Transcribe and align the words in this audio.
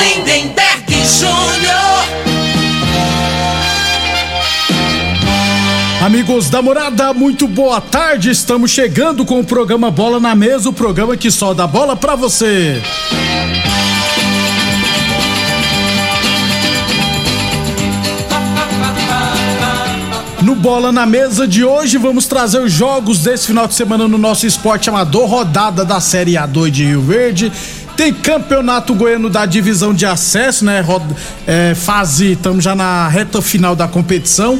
Lindenberg 0.00 0.90
Júnior. 1.18 1.80
Amigos 6.02 6.48
da 6.48 6.62
morada, 6.62 7.12
muito 7.12 7.46
boa 7.46 7.78
tarde. 7.80 8.30
Estamos 8.30 8.70
chegando 8.70 9.26
com 9.26 9.38
o 9.38 9.44
programa 9.44 9.90
Bola 9.90 10.18
na 10.18 10.34
Mesa 10.34 10.70
o 10.70 10.72
programa 10.72 11.14
que 11.16 11.30
só 11.30 11.52
dá 11.52 11.66
bola 11.66 11.94
pra 11.94 12.14
você. 12.14 12.80
No 20.42 20.54
Bola 20.54 20.90
na 20.90 21.04
Mesa 21.04 21.46
de 21.46 21.62
hoje, 21.62 21.98
vamos 21.98 22.26
trazer 22.26 22.60
os 22.60 22.72
jogos 22.72 23.18
desse 23.18 23.46
final 23.46 23.68
de 23.68 23.74
semana 23.74 24.08
no 24.08 24.16
nosso 24.16 24.46
esporte 24.46 24.88
amador, 24.88 25.28
rodada 25.28 25.84
da 25.84 26.00
Série 26.00 26.32
A2 26.32 26.70
de 26.70 26.84
Rio 26.86 27.02
Verde. 27.02 27.52
Tem 28.00 28.14
campeonato 28.14 28.94
goiano 28.94 29.28
da 29.28 29.44
divisão 29.44 29.92
de 29.92 30.06
acesso, 30.06 30.64
né? 30.64 30.82
É, 31.46 31.74
fase, 31.74 32.32
estamos 32.32 32.64
já 32.64 32.74
na 32.74 33.06
reta 33.08 33.42
final 33.42 33.76
da 33.76 33.86
competição. 33.86 34.58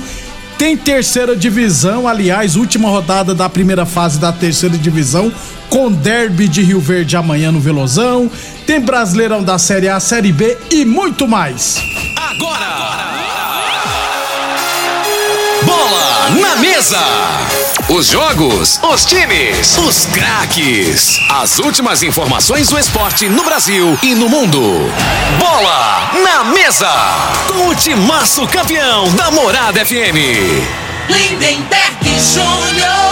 Tem 0.58 0.76
terceira 0.76 1.34
divisão, 1.34 2.06
aliás, 2.06 2.54
última 2.54 2.90
rodada 2.90 3.34
da 3.34 3.48
primeira 3.48 3.86
fase 3.86 4.18
da 4.18 4.30
terceira 4.30 4.76
divisão, 4.76 5.32
com 5.70 5.90
derby 5.90 6.48
de 6.48 6.60
Rio 6.60 6.80
Verde 6.80 7.16
amanhã 7.16 7.50
no 7.50 7.60
Velozão. 7.60 8.30
Tem 8.66 8.78
Brasileirão 8.78 9.42
da 9.42 9.58
Série 9.58 9.88
A, 9.88 9.98
Série 9.98 10.32
B 10.32 10.58
e 10.70 10.84
muito 10.84 11.26
mais. 11.26 11.78
Agora! 12.18 13.08
Bola 15.64 16.28
na 16.38 16.56
mesa! 16.56 16.98
Os 17.92 18.06
jogos, 18.06 18.78
os 18.84 19.04
times, 19.04 19.76
os 19.78 20.06
craques. 20.06 21.18
As 21.28 21.58
últimas 21.58 22.04
informações 22.04 22.68
do 22.68 22.78
esporte 22.78 23.28
no 23.28 23.42
Brasil 23.42 23.98
e 24.00 24.14
no 24.14 24.28
mundo. 24.28 24.60
Bola 25.40 26.12
na 26.22 26.44
mesa! 26.44 26.88
Com 27.48 27.66
o 27.66 27.74
timaço 27.74 28.46
campeão 28.46 29.12
da 29.16 29.32
Morada 29.32 29.84
FM. 29.84 30.14
Lindenberg 31.08 32.06
Júnior. 32.32 33.10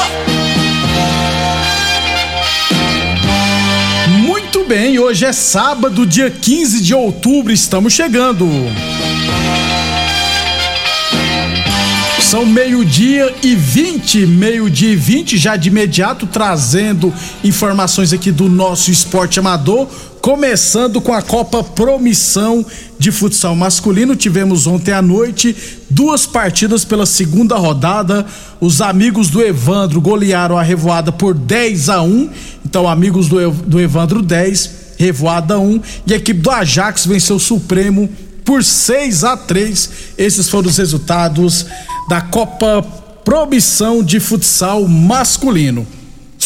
Muito 4.07 4.63
bem, 4.63 4.97
hoje 5.01 5.25
é 5.25 5.33
sábado, 5.33 6.07
dia 6.07 6.31
15 6.31 6.81
de 6.81 6.95
outubro, 6.95 7.53
estamos 7.53 7.93
chegando. 7.93 8.47
São 12.29 12.45
meio-dia 12.45 13.35
e 13.43 13.55
20, 13.55 14.27
meio-dia 14.27 14.91
e 14.91 14.97
20, 14.97 15.39
já 15.39 15.57
de 15.57 15.71
imediato 15.71 16.27
trazendo 16.27 17.11
informações 17.43 18.13
aqui 18.13 18.31
do 18.31 18.51
nosso 18.51 18.91
esporte 18.91 19.39
amador. 19.39 19.89
Começando 20.21 21.01
com 21.01 21.15
a 21.15 21.23
Copa 21.23 21.65
Promissão 21.65 22.67
de 22.99 23.11
Futsal 23.11 23.57
Masculino. 23.57 24.15
Tivemos 24.15 24.67
ontem 24.67 24.93
à 24.93 25.01
noite 25.01 25.57
duas 25.89 26.27
partidas 26.27 26.85
pela 26.85 27.07
segunda 27.07 27.57
rodada. 27.57 28.27
Os 28.61 28.83
amigos 28.83 29.31
do 29.31 29.41
Evandro 29.41 29.99
golearam 29.99 30.59
a 30.59 30.63
revoada 30.63 31.11
por 31.11 31.33
10 31.33 31.89
a 31.89 32.03
1. 32.03 32.31
Então, 32.63 32.87
amigos 32.87 33.27
do, 33.29 33.51
do 33.51 33.81
Evandro 33.81 34.21
10, 34.21 34.71
revoada 34.99 35.59
1. 35.59 35.81
E 36.07 36.13
a 36.13 36.17
equipe 36.19 36.41
do 36.41 36.51
Ajax 36.51 37.07
venceu 37.07 37.37
o 37.37 37.41
Supremo 37.41 38.07
por 38.49 38.65
6 38.65 39.25
a 39.25 39.37
3. 39.37 39.91
Esses 40.17 40.49
foram 40.49 40.71
os 40.71 40.79
resultados 40.79 41.67
da 42.09 42.23
Copa 42.23 42.83
Promissão 43.23 44.03
de 44.03 44.19
Futsal 44.19 44.89
Masculino. 44.89 45.87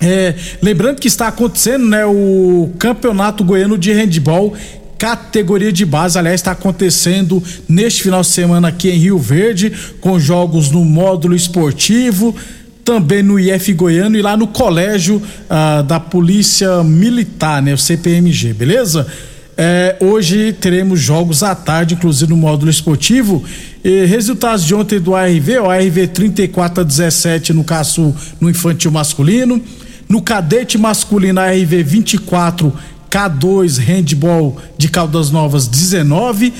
É, 0.00 0.34
lembrando 0.60 1.00
que 1.00 1.06
está 1.06 1.28
acontecendo, 1.28 1.86
né, 1.86 2.04
o 2.04 2.72
Campeonato 2.78 3.44
Goiano 3.44 3.78
de 3.78 3.92
Handball 3.92 4.54
categoria 4.98 5.72
de 5.72 5.84
base, 5.84 6.16
aliás, 6.16 6.36
está 6.36 6.52
acontecendo 6.52 7.42
neste 7.68 8.04
final 8.04 8.20
de 8.20 8.28
semana 8.28 8.68
aqui 8.68 8.88
em 8.88 8.98
Rio 8.98 9.18
Verde, 9.18 9.72
com 10.00 10.16
jogos 10.16 10.70
no 10.70 10.84
módulo 10.84 11.34
esportivo, 11.34 12.32
também 12.84 13.20
no 13.20 13.36
IF 13.36 13.72
Goiano 13.72 14.16
e 14.16 14.22
lá 14.22 14.36
no 14.36 14.46
colégio 14.46 15.20
ah, 15.50 15.82
da 15.82 15.98
Polícia 15.98 16.84
Militar, 16.84 17.60
né, 17.60 17.74
o 17.74 17.78
CPMG, 17.78 18.52
beleza? 18.52 19.04
É, 19.56 19.96
hoje 20.00 20.52
teremos 20.52 21.00
jogos 21.00 21.42
à 21.42 21.52
tarde, 21.54 21.94
inclusive 21.94 22.30
no 22.30 22.36
módulo 22.36 22.70
esportivo. 22.70 23.44
E 23.84 24.04
resultados 24.04 24.64
de 24.64 24.74
ontem 24.74 25.00
do 25.00 25.14
ARV, 25.14 25.58
o 25.60 25.68
ARV 25.68 26.06
34 26.06 26.82
a 26.82 26.84
17 26.84 27.52
no 27.52 27.64
caso 27.64 28.14
no 28.40 28.48
infantil 28.48 28.92
masculino. 28.92 29.60
No 30.08 30.22
cadete 30.22 30.78
masculino, 30.78 31.40
ARV 31.40 31.82
24 31.82 32.72
K2 33.10 33.78
Handball 33.78 34.56
de 34.78 34.88
Caldas 34.88 35.30
Novas 35.30 35.66
19. 35.66 36.52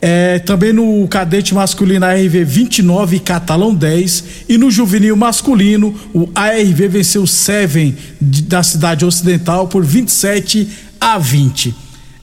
É, 0.00 0.38
também 0.40 0.72
no 0.72 1.06
cadete 1.08 1.54
masculino 1.54 2.04
ARV 2.04 2.44
29 2.44 3.20
Catalão 3.20 3.72
10 3.72 4.24
e 4.48 4.58
no 4.58 4.68
juvenil 4.68 5.16
masculino 5.16 5.94
o 6.12 6.28
ARV 6.34 6.88
venceu 6.88 7.22
o 7.22 7.26
Seven 7.26 7.96
de, 8.20 8.42
da 8.42 8.64
cidade 8.64 9.04
ocidental 9.04 9.68
por 9.68 9.84
27 9.84 10.68
a 11.00 11.18
20. 11.18 11.74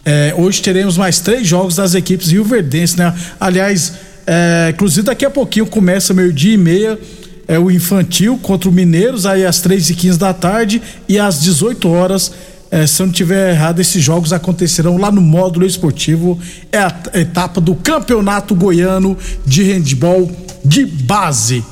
É, 0.04 0.34
hoje 0.38 0.62
teremos 0.62 0.98
mais 0.98 1.20
três 1.20 1.48
jogos 1.48 1.76
das 1.76 1.94
equipes 1.94 2.32
rioverdenses, 2.32 2.96
né? 2.96 3.14
Aliás, 3.40 3.94
é, 4.32 4.70
inclusive 4.70 5.08
daqui 5.08 5.26
a 5.26 5.30
pouquinho 5.32 5.66
começa 5.66 6.14
meio-dia 6.14 6.54
e 6.54 6.58
meia 6.58 7.00
é 7.48 7.58
o 7.58 7.72
infantil 7.72 8.38
contra 8.38 8.70
o 8.70 8.72
Mineiros, 8.72 9.26
aí 9.26 9.44
às 9.44 9.60
três 9.60 9.90
e 9.90 9.96
quinze 9.96 10.20
da 10.20 10.32
tarde 10.32 10.80
e 11.08 11.18
às 11.18 11.42
18 11.42 11.90
horas. 11.90 12.32
É, 12.70 12.86
se 12.86 13.02
eu 13.02 13.08
não 13.08 13.14
tiver 13.14 13.50
errado, 13.50 13.80
esses 13.80 14.04
jogos 14.04 14.32
acontecerão 14.32 14.98
lá 14.98 15.12
no 15.12 15.20
módulo 15.20 15.66
esportivo. 15.66 16.40
É 16.72 16.78
a 16.78 16.94
etapa 17.16 17.60
do 17.60 17.74
Campeonato 17.74 18.54
Goiano 18.54 19.18
de 19.48 19.64
Handball 19.64 20.32
de 20.64 20.86
Base. 20.86 21.64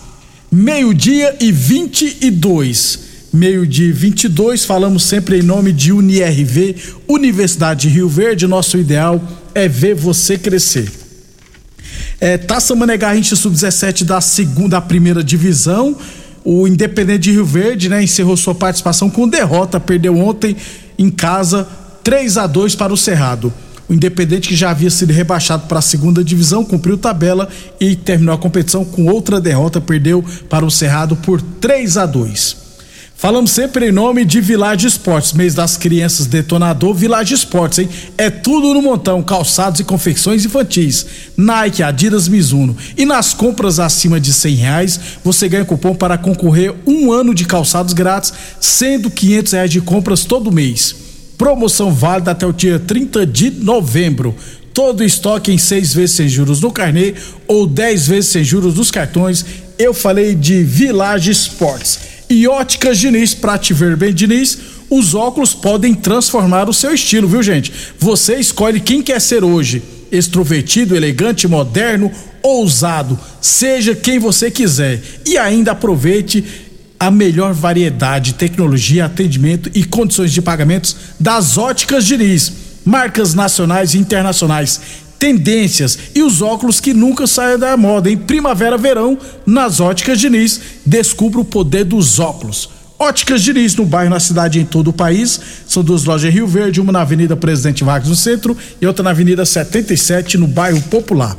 Meio-dia 0.51 1.35
e 1.39 1.51
22. 1.51 2.99
Meio-dia 3.31 3.89
e 3.89 3.91
22. 3.91 4.65
Falamos 4.65 5.03
sempre 5.03 5.37
em 5.37 5.43
nome 5.43 5.71
de 5.71 5.91
UniRV, 5.91 6.75
Universidade 7.07 7.81
de 7.81 7.89
Rio 7.89 8.09
Verde. 8.09 8.47
Nosso 8.47 8.79
ideal 8.79 9.21
é 9.53 9.67
ver 9.67 9.93
você 9.93 10.39
crescer. 10.39 11.06
É, 12.19 12.35
Taça 12.37 12.75
Mané 12.75 12.97
Garrincha 12.97 13.35
Sub-17 13.35 14.03
da 14.03 14.19
segunda, 14.19 14.81
primeira 14.81 15.23
divisão. 15.23 15.95
O 16.43 16.67
Independente 16.67 17.23
de 17.23 17.31
Rio 17.33 17.45
Verde, 17.45 17.89
né, 17.89 18.01
encerrou 18.01 18.35
sua 18.35 18.55
participação 18.55 19.09
com 19.09 19.27
derrota, 19.27 19.79
perdeu 19.79 20.17
ontem 20.17 20.55
em 20.97 21.09
casa 21.09 21.67
3 22.03 22.37
a 22.37 22.47
2 22.47 22.73
para 22.73 22.91
o 22.91 22.97
Cerrado. 22.97 23.53
O 23.87 23.93
Independente, 23.93 24.49
que 24.49 24.55
já 24.55 24.71
havia 24.71 24.89
sido 24.89 25.13
rebaixado 25.13 25.67
para 25.67 25.79
a 25.79 25.81
segunda 25.81 26.23
divisão, 26.23 26.63
cumpriu 26.63 26.97
tabela 26.97 27.47
e 27.79 27.95
terminou 27.95 28.33
a 28.33 28.37
competição 28.37 28.83
com 28.83 29.05
outra 29.05 29.39
derrota, 29.39 29.79
perdeu 29.79 30.23
para 30.49 30.65
o 30.65 30.71
Cerrado 30.71 31.15
por 31.17 31.41
3 31.41 31.97
a 31.97 32.05
2. 32.05 32.66
Falamos 33.19 33.49
sempre 33.49 33.87
em 33.87 33.91
nome 33.91 34.23
de 34.23 34.39
Village 34.39 34.85
Esportes, 34.85 35.33
mês 35.33 35.55
das 35.55 35.75
crianças 35.75 36.27
detonador 36.27 36.93
Village 36.93 37.33
Esportes, 37.33 37.79
hein? 37.79 37.89
É 38.15 38.29
tudo 38.29 38.75
no 38.75 38.81
montão, 38.81 39.23
calçados 39.23 39.79
e 39.79 39.83
confecções 39.83 40.45
infantis, 40.45 41.03
Nike, 41.35 41.81
Adidas, 41.81 42.27
Mizuno. 42.27 42.77
E 42.95 43.05
nas 43.05 43.33
compras 43.33 43.79
acima 43.79 44.19
de 44.19 44.31
cem 44.31 44.53
reais, 44.53 44.99
você 45.23 45.49
ganha 45.49 45.65
cupom 45.65 45.95
para 45.95 46.15
concorrer 46.15 46.75
um 46.85 47.11
ano 47.11 47.33
de 47.33 47.45
calçados 47.45 47.91
grátis, 47.91 48.31
sendo 48.61 49.09
quinhentos 49.09 49.53
reais 49.53 49.71
de 49.71 49.81
compras 49.81 50.23
todo 50.23 50.51
mês. 50.51 50.95
Promoção 51.39 51.91
válida 51.91 52.29
até 52.29 52.45
o 52.45 52.53
dia 52.53 52.77
30 52.77 53.25
de 53.25 53.49
novembro. 53.49 54.35
Todo 54.75 55.03
estoque 55.03 55.51
em 55.51 55.57
seis 55.57 55.91
vezes 55.91 56.15
sem 56.15 56.29
juros 56.29 56.61
no 56.61 56.71
carnê 56.71 57.15
ou 57.47 57.65
dez 57.65 58.07
vezes 58.07 58.29
sem 58.29 58.43
juros 58.43 58.75
nos 58.75 58.91
cartões. 58.91 59.43
Eu 59.79 59.91
falei 59.91 60.35
de 60.35 60.61
Village 60.61 61.31
Esportes. 61.31 62.06
E 62.29 62.47
Óticas 62.47 62.97
Diniz, 62.97 63.33
pra 63.33 63.57
te 63.57 63.73
ver 63.73 63.95
bem, 63.95 64.13
Diniz, 64.13 64.57
os 64.89 65.15
óculos 65.15 65.53
podem 65.53 65.93
transformar 65.93 66.69
o 66.69 66.73
seu 66.73 66.93
estilo, 66.93 67.27
viu, 67.27 67.41
gente? 67.41 67.71
Você 67.99 68.35
escolhe 68.35 68.79
quem 68.79 69.01
quer 69.01 69.21
ser 69.21 69.43
hoje: 69.43 69.81
extrovertido, 70.11 70.95
elegante, 70.95 71.47
moderno, 71.47 72.11
ousado, 72.41 73.17
seja 73.39 73.95
quem 73.95 74.19
você 74.19 74.51
quiser. 74.51 75.01
E 75.25 75.37
ainda 75.37 75.71
aproveite 75.71 76.43
a 76.99 77.11
melhor 77.11 77.53
variedade, 77.53 78.33
tecnologia, 78.33 79.05
atendimento 79.05 79.69
e 79.73 79.83
condições 79.83 80.31
de 80.31 80.41
pagamentos 80.41 80.95
das 81.19 81.57
Óticas 81.57 82.05
Diniz. 82.05 82.51
Marcas 82.83 83.33
nacionais 83.33 83.93
e 83.93 83.97
internacionais 83.97 84.79
tendências 85.19 85.97
e 86.15 86.21
os 86.21 86.41
óculos 86.41 86.79
que 86.79 86.93
nunca 86.93 87.27
saem 87.27 87.57
da 87.57 87.75
moda. 87.75 88.09
Em 88.09 88.17
primavera, 88.17 88.77
verão, 88.77 89.17
nas 89.45 89.79
óticas 89.79 90.19
Diniz, 90.19 90.59
descubra 90.85 91.39
o 91.41 91.45
poder 91.45 91.83
dos 91.83 92.19
óculos. 92.19 92.69
Óticas 92.99 93.43
Diniz, 93.43 93.75
no 93.75 93.85
bairro, 93.85 94.09
na 94.09 94.19
cidade 94.19 94.57
e 94.57 94.61
em 94.61 94.65
todo 94.65 94.89
o 94.89 94.93
país. 94.93 95.39
São 95.67 95.83
duas 95.83 96.03
lojas 96.03 96.31
em 96.31 96.33
Rio 96.33 96.47
Verde, 96.47 96.81
uma 96.81 96.91
na 96.91 97.01
Avenida 97.01 97.35
Presidente 97.35 97.83
Vargas 97.83 98.09
no 98.09 98.15
centro 98.15 98.57
e 98.81 98.87
outra 98.87 99.03
na 99.03 99.11
Avenida 99.11 99.45
77, 99.45 100.37
no 100.37 100.47
bairro 100.47 100.81
Popular. 100.83 101.37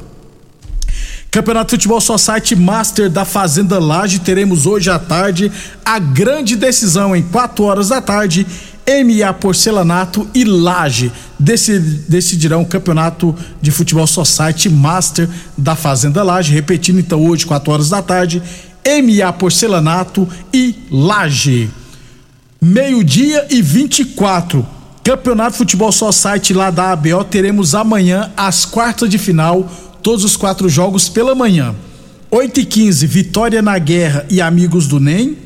Campeonato 1.30 1.76
de 1.76 1.82
Futebol 1.82 2.00
Society 2.00 2.56
Master 2.56 3.10
da 3.10 3.24
Fazenda 3.24 3.78
Laje, 3.78 4.18
teremos 4.20 4.66
hoje 4.66 4.88
à 4.88 4.98
tarde 4.98 5.52
a 5.84 5.98
grande 5.98 6.56
decisão 6.56 7.14
em 7.14 7.22
4 7.22 7.64
horas 7.64 7.88
da 7.88 8.00
tarde 8.00 8.46
MA 8.86 9.34
Porcelanato 9.34 10.26
e 10.34 10.44
Laje 10.44 11.12
decidirão 11.38 12.62
o 12.62 12.66
campeonato 12.66 13.34
de 13.62 13.70
futebol 13.70 14.06
Society 14.06 14.68
Master 14.68 15.28
da 15.56 15.76
Fazenda 15.76 16.22
Laje, 16.22 16.52
repetindo 16.52 16.98
então 16.98 17.24
hoje, 17.24 17.46
4 17.46 17.72
horas 17.72 17.88
da 17.88 18.02
tarde, 18.02 18.42
MA 18.84 19.32
Porcelanato 19.32 20.28
e 20.52 20.74
Laje. 20.90 21.70
Meio-dia 22.60 23.46
e 23.50 23.62
24. 23.62 24.66
Campeonato 25.04 25.52
de 25.52 25.58
Futebol 25.58 25.92
Society 25.92 26.52
lá 26.52 26.70
da 26.70 26.92
ABO 26.92 27.24
teremos 27.24 27.74
amanhã 27.74 28.30
às 28.36 28.64
quartas 28.64 29.08
de 29.08 29.16
final, 29.16 29.70
todos 30.02 30.24
os 30.24 30.36
quatro 30.36 30.68
jogos 30.68 31.08
pela 31.08 31.34
manhã. 31.34 31.74
8 32.30 32.60
e 32.60 32.64
15 32.64 33.06
Vitória 33.06 33.62
na 33.62 33.78
Guerra 33.78 34.26
e 34.28 34.40
Amigos 34.40 34.86
do 34.86 34.98
NEM. 34.98 35.36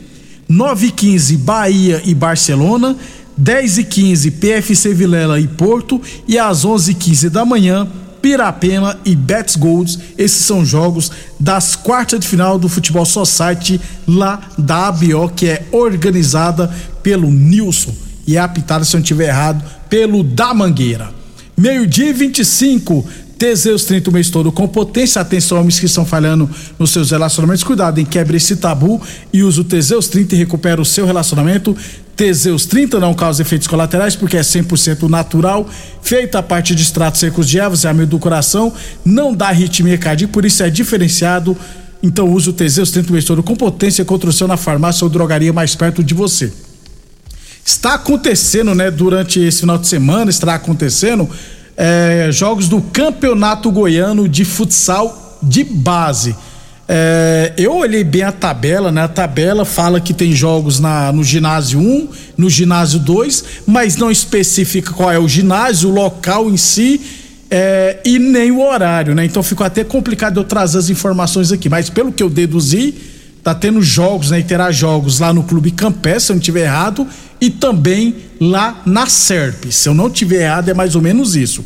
9 0.49 0.87
e 0.87 0.91
15 0.91 1.37
Bahia 1.39 2.03
e 2.05 2.15
Barcelona 2.15 2.97
10 3.37 3.79
e 3.79 3.85
15 3.85 4.31
PFC 4.33 4.95
Vilela 4.95 5.41
e 5.41 5.49
Porto 5.49 6.01
e 6.27 6.39
às 6.39 6.65
11 6.65 6.93
e 6.93 6.95
15 6.95 7.31
da 7.31 7.45
manhã 7.45 7.89
Pirapema 8.21 8.99
e 9.05 9.17
Betts 9.17 9.57
Golds. 9.57 9.99
Esses 10.17 10.45
são 10.45 10.65
jogos 10.65 11.11
das 11.39 11.75
quartas 11.75 12.21
de 12.21 12.29
final 12.29 12.59
do 12.59 12.69
Futebol 12.69 13.05
Society 13.05 13.81
lá 14.07 14.41
da 14.57 14.87
ABO, 14.87 15.29
que 15.35 15.49
é 15.49 15.67
organizada 15.73 16.73
pelo 17.03 17.31
Nilson 17.31 17.93
e 18.27 18.37
é 18.37 18.41
apitada, 18.41 18.85
se 18.85 18.95
eu 18.95 18.99
não 18.99 19.03
estiver 19.03 19.29
errado, 19.29 19.63
pelo 19.89 20.23
da 20.23 20.55
Mangueira. 20.55 21.11
Meio-dia 21.57 22.11
e 22.11 22.13
25. 22.13 23.05
Teseus 23.43 23.85
30 23.87 24.09
o 24.09 24.13
mês 24.13 24.31
todo 24.31 24.53
com 24.53 24.69
potência. 24.69 25.21
Atenção, 25.21 25.59
homens 25.59 25.81
que 25.81 25.87
estão 25.87 26.07
falhando 26.07 26.49
nos 26.79 26.91
seus 26.91 27.11
relacionamentos. 27.11 27.65
Cuidado 27.65 27.99
em 27.99 28.05
quebre 28.05 28.37
esse 28.37 28.55
tabu 28.55 29.03
e 29.33 29.43
use 29.43 29.59
o 29.59 29.65
Teseus 29.65 30.07
30 30.07 30.37
e 30.37 30.39
recupera 30.39 30.81
o 30.81 30.85
seu 30.85 31.05
relacionamento. 31.05 31.77
Teseus 32.15 32.67
30 32.67 33.01
não 33.01 33.13
causa 33.15 33.43
efeitos 33.43 33.67
colaterais 33.67 34.15
porque 34.15 34.37
é 34.37 34.43
100% 34.43 35.09
natural, 35.09 35.69
feita 36.01 36.39
a 36.39 36.43
partir 36.43 36.77
de 36.77 36.85
extratos 36.85 37.19
secos 37.19 37.49
de 37.49 37.59
ervas, 37.59 37.85
é 37.85 37.89
amigo 37.89 38.13
do 38.13 38.19
coração, 38.21 38.73
não 39.05 39.35
dá 39.35 39.49
arritmia 39.49 39.99
cardíaca, 39.99 40.33
por 40.33 40.45
isso 40.45 40.63
é 40.63 40.71
diferenciado. 40.71 41.57
Então 42.01 42.31
use 42.33 42.49
o 42.49 42.53
Teseus 42.53 42.93
30 42.93 43.13
mês 43.13 43.25
todo 43.25 43.43
com 43.43 43.57
potência 43.57 44.05
contra 44.05 44.31
o 44.31 44.33
seu 44.33 44.47
na 44.47 44.57
farmácia 44.57 45.05
ou 45.05 45.11
drogaria 45.11 45.53
mais 45.53 45.75
perto 45.75 46.05
de 46.05 46.15
você. 46.15 46.53
Está 47.65 47.95
acontecendo, 47.95 48.73
né, 48.73 48.89
durante 48.89 49.41
esse 49.41 49.63
final 49.63 49.79
de 49.79 49.89
semana, 49.89 50.31
está 50.31 50.55
acontecendo 50.55 51.29
é, 51.77 52.29
jogos 52.31 52.69
do 52.69 52.81
Campeonato 52.81 53.71
Goiano 53.71 54.29
de 54.29 54.45
Futsal 54.45 55.39
de 55.43 55.65
Base. 55.65 56.37
É, 56.89 57.53
eu 57.57 57.77
olhei 57.77 58.05
bem 58.05 58.23
a 58.23 58.33
tabela, 58.33 58.93
né? 58.93 59.03
A 59.03 59.09
tabela 59.09 59.65
fala 59.65 60.01
que 60.01 60.13
tem 60.13 60.33
jogos 60.33 60.79
na, 60.79 61.13
no 61.13 61.25
ginásio 61.25 61.81
1, 61.81 62.09
no 62.37 62.51
ginásio 62.51 62.99
2, 62.99 63.45
mas 63.67 63.97
não 63.97 64.11
especifica 64.11 64.93
qual 64.93 65.11
é 65.11 65.19
o 65.19 65.29
ginásio, 65.29 65.89
o 65.89 65.93
local 65.93 66.51
em 66.51 66.57
si 66.57 67.01
é, 67.55 67.99
e 68.03 68.19
nem 68.19 68.51
o 68.51 68.63
horário, 68.63 69.15
né? 69.15 69.27
Então 69.27 69.43
ficou 69.43 69.67
até 69.67 69.85
complicado 69.85 70.41
eu 70.41 70.45
trazer 70.45 70.79
as 70.79 70.89
informações 70.89 71.53
aqui, 71.53 71.69
mas 71.69 71.91
pelo 71.91 72.11
que 72.11 72.23
eu 72.23 72.31
deduzi, 72.31 72.95
tá 73.43 73.55
tendo 73.55 73.83
jogos, 73.83 74.31
né? 74.31 74.41
E 74.41 74.45
terá 74.45 74.71
jogos 74.71 75.19
lá 75.19 75.33
no 75.33 75.43
Clube 75.43 75.71
Campé, 75.71 76.19
se 76.19 76.31
eu 76.31 76.35
não 76.35 76.41
estiver 76.41 76.63
errado, 76.63 77.07
e 77.41 77.51
também 77.51 78.17
lá 78.41 78.83
na 78.87 79.07
SERP. 79.07 79.71
Se 79.71 79.89
eu 79.89 79.95
não 79.95 80.07
estiver 80.07 80.43
errado, 80.43 80.69
é 80.69 80.75
mais 80.75 80.95
ou 80.95 81.03
menos 81.03 81.35
isso. 81.35 81.65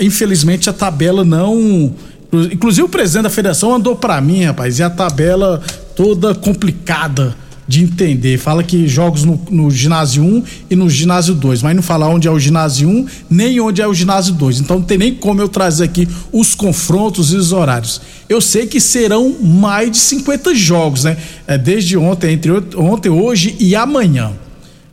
Infelizmente 0.00 0.70
a 0.70 0.72
tabela 0.72 1.24
não 1.24 1.94
Inclusive 2.30 2.82
o 2.82 2.88
presidente 2.88 3.22
da 3.22 3.30
federação 3.30 3.74
andou 3.74 3.96
para 3.96 4.20
mim, 4.20 4.44
rapaz, 4.44 4.78
e 4.78 4.82
a 4.82 4.90
tabela 4.90 5.62
toda 5.96 6.34
complicada 6.34 7.34
de 7.68 7.84
entender. 7.84 8.38
Fala 8.38 8.64
que 8.64 8.88
jogos 8.88 9.24
no, 9.24 9.38
no, 9.50 9.70
ginásio 9.70 10.24
1 10.24 10.42
e 10.70 10.74
no 10.74 10.88
ginásio 10.88 11.34
2, 11.34 11.62
mas 11.62 11.76
não 11.76 11.82
fala 11.82 12.08
onde 12.08 12.26
é 12.26 12.30
o 12.30 12.40
ginásio 12.40 12.88
1 12.88 13.06
nem 13.28 13.60
onde 13.60 13.82
é 13.82 13.86
o 13.86 13.92
ginásio 13.92 14.32
2. 14.32 14.60
Então 14.60 14.78
não 14.78 14.84
tem 14.84 14.96
nem 14.96 15.14
como 15.14 15.42
eu 15.42 15.48
trazer 15.48 15.84
aqui 15.84 16.08
os 16.32 16.54
confrontos 16.54 17.30
e 17.34 17.36
os 17.36 17.52
horários. 17.52 18.00
Eu 18.26 18.40
sei 18.40 18.66
que 18.66 18.80
serão 18.80 19.36
mais 19.40 19.90
de 19.90 19.98
50 19.98 20.54
jogos, 20.54 21.04
né? 21.04 21.18
É, 21.46 21.58
desde 21.58 21.96
ontem, 21.98 22.32
entre 22.32 22.50
ontem, 22.74 23.10
hoje 23.10 23.54
e 23.60 23.76
amanhã. 23.76 24.32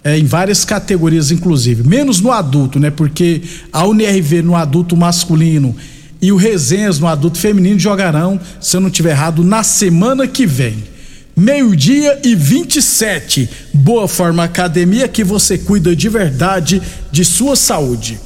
É, 0.03 0.20
em 0.20 0.25
várias 0.25 0.63
categorias, 0.63 1.32
inclusive. 1.32 1.88
Menos 1.88 2.20
no 2.20 2.32
adulto, 2.32 2.79
né? 2.79 2.91
Porque 2.91 3.41
a 3.72 3.88
UNRV 3.88 4.44
no 4.44 4.55
adulto 4.55 4.96
masculino 4.96 5.75
e 6.22 6.32
o 6.32 6.36
Resenhas 6.36 7.00
no 7.00 7.08
adulto 7.08 7.39
feminino 7.39 7.79
jogarão, 7.79 8.39
se 8.60 8.75
eu 8.75 8.82
não 8.82 8.89
estiver 8.89 9.12
errado, 9.12 9.44
na 9.44 9.63
semana 9.63 10.27
que 10.27 10.46
vem. 10.46 10.95
Meio-dia 11.36 12.22
e 12.24 12.34
27. 12.34 13.50
Boa 13.74 14.08
Forma 14.08 14.46
Academia 14.46 15.06
que 15.06 15.22
você 15.22 15.58
cuida 15.58 15.94
de 15.94 16.08
verdade 16.08 16.82
de 17.12 17.25
sua 17.25 17.58
saúde. 17.58 18.18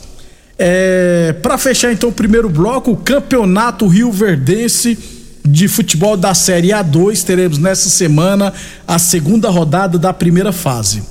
É, 0.59 1.33
Para 1.41 1.57
fechar 1.57 1.91
então 1.91 2.09
o 2.09 2.13
primeiro 2.13 2.47
bloco, 2.47 2.91
o 2.91 2.97
Campeonato 2.97 3.87
Rio 3.87 4.11
Verdense 4.11 4.95
de 5.43 5.67
futebol 5.67 6.15
da 6.15 6.35
Série 6.35 6.67
A2. 6.67 7.23
Teremos 7.23 7.57
nessa 7.57 7.89
semana 7.89 8.53
a 8.87 8.99
segunda 8.99 9.49
rodada 9.49 9.97
da 9.97 10.13
primeira 10.13 10.51
fase. 10.51 11.01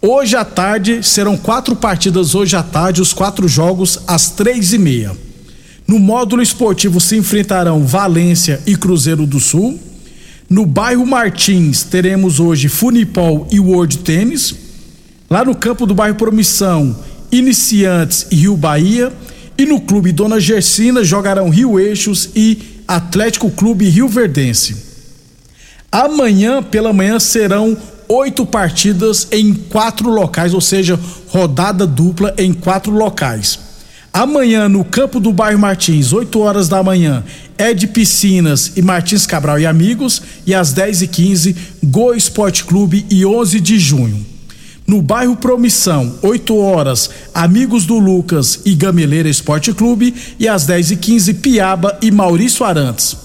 Hoje 0.00 0.36
à 0.36 0.46
tarde 0.46 1.02
serão 1.02 1.36
quatro 1.36 1.76
partidas. 1.76 2.34
Hoje 2.34 2.56
à 2.56 2.62
tarde, 2.62 3.02
os 3.02 3.12
quatro 3.12 3.46
jogos 3.46 3.98
às 4.06 4.30
três 4.30 4.72
e 4.72 4.78
meia. 4.78 5.12
No 5.86 5.98
módulo 5.98 6.40
esportivo 6.40 7.00
se 7.02 7.16
enfrentarão 7.16 7.84
Valência 7.84 8.62
e 8.66 8.76
Cruzeiro 8.76 9.26
do 9.26 9.38
Sul. 9.38 9.78
No 10.48 10.66
bairro 10.66 11.06
Martins 11.06 11.84
teremos 11.84 12.38
hoje 12.38 12.68
Funipol 12.68 13.48
e 13.50 13.58
World 13.58 13.98
Tênis. 13.98 14.54
Lá 15.30 15.44
no 15.44 15.54
campo 15.54 15.86
do 15.86 15.94
bairro 15.94 16.16
Promissão, 16.16 16.96
Iniciantes 17.32 18.26
e 18.30 18.36
Rio 18.36 18.56
Bahia. 18.56 19.12
E 19.56 19.64
no 19.64 19.80
clube 19.80 20.12
Dona 20.12 20.38
Gersina 20.38 21.02
jogarão 21.02 21.48
Rio 21.48 21.80
Eixos 21.80 22.30
e 22.34 22.82
Atlético 22.86 23.50
Clube 23.50 23.88
Rio 23.88 24.08
Verdense. 24.08 24.76
Amanhã 25.90 26.62
pela 26.62 26.92
manhã 26.92 27.18
serão 27.18 27.76
oito 28.08 28.44
partidas 28.44 29.28
em 29.30 29.54
quatro 29.54 30.10
locais, 30.10 30.52
ou 30.52 30.60
seja, 30.60 30.98
rodada 31.28 31.86
dupla 31.86 32.34
em 32.36 32.52
quatro 32.52 32.92
locais. 32.92 33.58
Amanhã, 34.14 34.68
no 34.68 34.84
campo 34.84 35.18
do 35.18 35.32
bairro 35.32 35.58
Martins, 35.58 36.12
8 36.12 36.38
horas 36.38 36.68
da 36.68 36.80
manhã, 36.84 37.24
de 37.76 37.88
Piscinas 37.88 38.70
e 38.76 38.80
Martins 38.80 39.26
Cabral 39.26 39.58
e 39.58 39.66
Amigos. 39.66 40.22
E 40.46 40.54
às 40.54 40.72
10 40.72 41.02
e 41.02 41.08
15 41.08 41.56
Go 41.82 42.14
Esporte 42.14 42.62
Clube 42.62 43.04
e 43.10 43.26
11 43.26 43.58
de 43.58 43.76
junho. 43.76 44.24
No 44.86 45.02
bairro 45.02 45.34
Promissão, 45.34 46.14
8 46.22 46.56
horas, 46.56 47.10
Amigos 47.34 47.86
do 47.86 47.98
Lucas 47.98 48.60
e 48.64 48.76
Gameleira 48.76 49.28
Esporte 49.28 49.72
Clube. 49.72 50.14
E 50.38 50.46
às 50.46 50.64
10h15, 50.64 51.40
Piaba 51.40 51.98
e 52.00 52.12
Maurício 52.12 52.64
Arantes. 52.64 53.16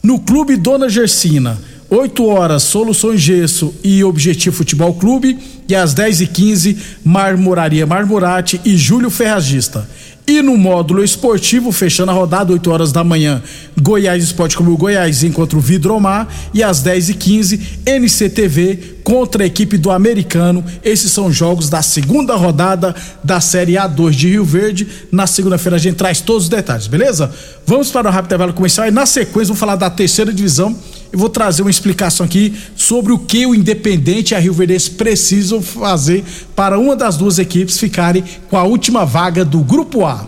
No 0.00 0.20
Clube 0.20 0.56
Dona 0.56 0.88
Gersina, 0.88 1.58
8 1.90 2.26
horas, 2.26 2.64
Soluções 2.64 3.20
Gesso 3.20 3.74
e 3.82 4.04
Objetivo 4.04 4.54
Futebol 4.54 4.94
Clube. 4.94 5.38
E 5.66 5.74
às 5.74 5.94
10h15, 5.94 6.76
Marmoraria 7.04 7.86
Marmorate 7.86 8.60
e 8.64 8.76
Júlio 8.76 9.10
Ferragista. 9.10 9.88
E 10.26 10.42
no 10.42 10.58
módulo 10.58 11.02
esportivo, 11.02 11.72
fechando 11.72 12.10
a 12.10 12.14
rodada, 12.14 12.52
8 12.52 12.70
horas 12.70 12.92
da 12.92 13.02
manhã, 13.02 13.42
Goiás 13.80 14.22
Esporte 14.22 14.58
Clube 14.58 14.76
Goiás 14.76 15.24
contra 15.32 15.56
o 15.56 15.60
Vidromar. 15.60 16.28
E 16.52 16.62
às 16.62 16.82
10h15, 16.82 17.58
NCTV 17.86 18.98
contra 19.02 19.42
a 19.42 19.46
equipe 19.46 19.78
do 19.78 19.90
Americano. 19.90 20.62
Esses 20.84 21.10
são 21.10 21.32
jogos 21.32 21.70
da 21.70 21.80
segunda 21.80 22.36
rodada 22.36 22.94
da 23.24 23.40
Série 23.40 23.72
A2 23.72 24.10
de 24.10 24.28
Rio 24.28 24.44
Verde. 24.44 24.86
Na 25.10 25.26
segunda-feira 25.26 25.76
a 25.76 25.80
gente 25.80 25.96
traz 25.96 26.20
todos 26.20 26.42
os 26.44 26.48
detalhes, 26.50 26.86
beleza? 26.86 27.32
Vamos 27.66 27.90
para 27.90 28.10
o 28.10 28.12
rápido 28.12 28.26
intervalo 28.26 28.52
comercial 28.52 28.86
e 28.86 28.90
na 28.90 29.06
sequência 29.06 29.54
vou 29.54 29.56
falar 29.56 29.76
da 29.76 29.88
terceira 29.88 30.30
divisão 30.30 30.76
eu 31.12 31.18
vou 31.18 31.28
trazer 31.28 31.62
uma 31.62 31.70
explicação 31.70 32.24
aqui 32.24 32.54
sobre 32.76 33.12
o 33.12 33.18
que 33.18 33.46
o 33.46 33.54
Independente 33.54 34.32
e 34.32 34.34
a 34.34 34.38
Rio 34.38 34.52
Verde 34.52 34.90
precisam 34.90 35.62
fazer 35.62 36.24
para 36.54 36.78
uma 36.78 36.94
das 36.94 37.16
duas 37.16 37.38
equipes 37.38 37.78
ficarem 37.78 38.24
com 38.48 38.56
a 38.56 38.64
última 38.64 39.04
vaga 39.04 39.44
do 39.44 39.60
Grupo 39.60 40.04
A. 40.04 40.26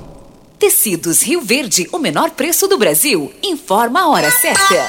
Tecidos 0.59 1.23
Rio 1.23 1.41
Verde, 1.41 1.89
o 1.93 1.99
menor 1.99 2.31
preço 2.31 2.69
do 2.69 2.77
Brasil. 2.77 3.33
Informa 3.43 4.01
a 4.01 4.09
hora 4.09 4.31
certa. 4.31 4.89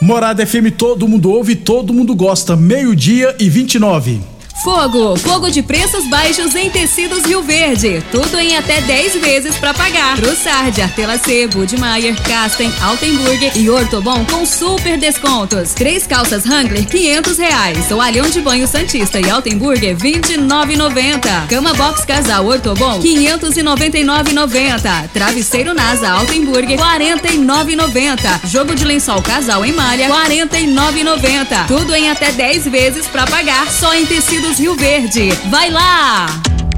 Morada 0.00 0.46
FM, 0.46 0.76
todo 0.76 1.08
mundo 1.08 1.30
ouve, 1.30 1.56
todo 1.56 1.92
mundo 1.92 2.14
gosta. 2.14 2.56
Meio-dia 2.56 3.34
e 3.38 3.48
29. 3.48 4.37
Fogo, 4.62 5.16
fogo 5.16 5.50
de 5.50 5.62
preços 5.62 6.08
baixos 6.08 6.54
em 6.56 6.68
tecidos 6.68 7.24
Rio 7.24 7.42
Verde. 7.42 8.02
Tudo 8.10 8.40
em 8.40 8.56
até 8.56 8.80
10 8.80 9.14
vezes 9.20 9.56
para 9.56 9.72
pagar. 9.72 10.16
Trussard, 10.16 10.82
Artelacê, 10.82 11.46
Budmeier, 11.46 12.20
Casten, 12.22 12.72
Altenburger 12.82 13.56
e 13.56 13.70
Ortobon 13.70 14.24
com 14.24 14.44
super 14.44 14.98
descontos. 14.98 15.74
Três 15.74 16.08
calças 16.08 16.44
Wrangler, 16.44 16.84
500 16.86 17.38
reais. 17.38 17.86
Toalhão 17.86 18.28
de 18.28 18.40
banho 18.40 18.66
Santista 18.66 19.20
e 19.20 19.30
Altenburger, 19.30 19.96
29,90. 19.96 21.46
Cama 21.48 21.72
Box 21.74 22.04
Casal 22.04 22.44
Ortobon, 22.44 22.98
599,90. 23.00 25.08
Travesseiro 25.12 25.72
NASA 25.72 26.10
Altenburger, 26.10 26.76
49,90. 26.76 28.48
Jogo 28.48 28.74
de 28.74 28.84
lençol 28.84 29.22
Casal 29.22 29.64
em 29.64 29.72
malha, 29.72 30.08
49,90. 30.08 31.68
Tudo 31.68 31.94
em 31.94 32.10
até 32.10 32.32
10 32.32 32.66
vezes 32.66 33.06
para 33.06 33.24
pagar 33.24 33.70
só 33.70 33.94
em 33.94 34.04
Rio 34.52 34.74
Verde. 34.74 35.30
Vai 35.50 35.70
lá! 35.70 36.26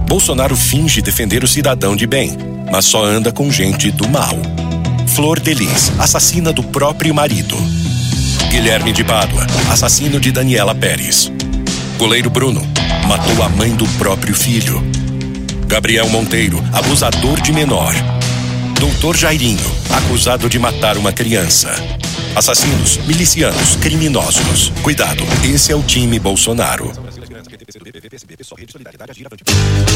Bolsonaro 0.07 0.57
finge 0.57 1.01
defender 1.01 1.45
o 1.45 1.49
cidadão 1.49 1.95
de 1.95 2.07
bem, 2.07 2.37
mas 2.71 2.85
só 2.85 3.05
anda 3.05 3.31
com 3.31 3.51
gente 3.51 3.91
do 3.91 4.09
mal. 4.09 4.37
Flor 5.07 5.39
Delis, 5.39 5.93
assassina 5.99 6.53
do 6.53 6.63
próprio 6.63 7.15
marido. 7.15 7.57
Guilherme 8.51 8.93
de 8.93 9.05
Pádua, 9.05 9.47
assassino 9.71 10.19
de 10.19 10.33
Daniela 10.33 10.75
Pérez. 10.75 11.31
Goleiro 11.97 12.29
Bruno, 12.29 12.61
matou 13.07 13.43
a 13.43 13.49
mãe 13.49 13.71
do 13.75 13.87
próprio 13.99 14.35
filho. 14.35 14.83
Gabriel 15.67 16.09
Monteiro, 16.09 16.63
abusador 16.73 17.41
de 17.41 17.53
menor. 17.53 17.95
Doutor 18.79 19.17
Jairinho, 19.17 19.71
acusado 19.91 20.49
de 20.49 20.59
matar 20.59 20.97
uma 20.97 21.13
criança. 21.13 21.71
Assassinos, 22.35 22.97
milicianos, 23.07 23.77
criminosos. 23.77 24.73
Cuidado, 24.83 25.23
esse 25.45 25.71
é 25.71 25.77
o 25.77 25.83
time 25.83 26.19
Bolsonaro 26.19 27.10
solidariedade 28.81 29.11
agir 29.13 29.27
avante. 29.27 29.90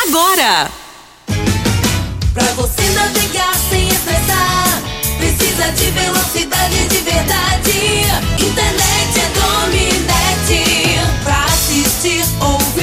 agora. 0.07 0.71
Pra 2.33 2.45
você 2.55 2.81
navegar 2.89 3.53
sem 3.69 3.87
estressar, 3.87 4.81
precisa 5.19 5.71
de 5.73 5.91
velocidade 5.91 6.87
de 6.87 6.97
verdade. 6.97 8.05
Internet 8.39 9.19
é 9.19 9.29
Dominete. 9.39 10.99
Pra 11.23 11.45
assistir, 11.45 12.25
ouvir, 12.41 12.82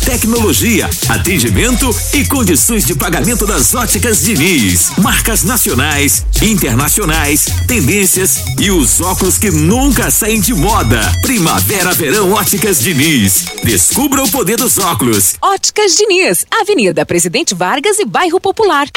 tecnologia, 0.05 0.87
atendimento 1.09 1.89
e 2.13 2.23
condições 2.27 2.85
de 2.85 2.93
pagamento 2.93 3.47
das 3.47 3.73
óticas 3.73 4.21
Diniz. 4.21 4.91
Marcas 4.99 5.41
nacionais, 5.41 6.23
internacionais, 6.39 7.47
tendências 7.67 8.43
e 8.59 8.69
os 8.69 9.01
óculos 9.01 9.39
que 9.39 9.49
nunca 9.49 10.11
saem 10.11 10.39
de 10.39 10.53
moda. 10.53 11.01
Primavera, 11.23 11.93
verão, 11.93 12.31
óticas 12.33 12.79
Diniz. 12.79 13.45
Descubra 13.63 14.21
o 14.21 14.29
poder 14.29 14.57
dos 14.57 14.77
óculos. 14.77 15.33
Óticas 15.41 15.95
Diniz, 15.95 16.45
Avenida 16.51 17.03
Presidente 17.03 17.55
Vargas 17.55 17.97
e 17.97 18.05
Bairro 18.05 18.39
Popular. 18.39 18.87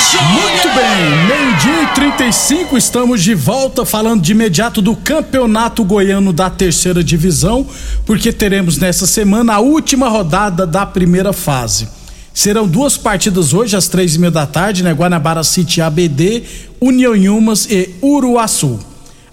Muito 0.00 0.74
bem, 0.74 1.26
meio-dia 1.26 1.82
e 1.82 1.94
35, 1.94 2.78
estamos 2.78 3.22
de 3.22 3.34
volta 3.34 3.84
falando 3.84 4.22
de 4.22 4.32
imediato 4.32 4.80
do 4.80 4.96
Campeonato 4.96 5.84
Goiano 5.84 6.32
da 6.32 6.48
Terceira 6.48 7.04
Divisão, 7.04 7.66
porque 8.06 8.32
teremos 8.32 8.78
nessa 8.78 9.06
semana 9.06 9.54
a 9.54 9.60
última 9.60 10.08
rodada 10.08 10.66
da 10.66 10.86
primeira 10.86 11.34
fase. 11.34 11.86
Serão 12.32 12.66
duas 12.66 12.96
partidas 12.96 13.52
hoje, 13.52 13.76
às 13.76 13.88
três 13.88 14.14
e 14.14 14.18
meia 14.18 14.30
da 14.30 14.46
tarde, 14.46 14.82
né? 14.82 14.92
Guanabara 14.92 15.44
City 15.44 15.82
ABD, 15.82 16.44
União 16.80 17.14
Yumas 17.14 17.66
e 17.70 17.90
Uruaçu. 18.02 18.80